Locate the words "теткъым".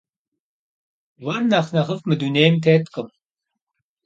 2.63-3.07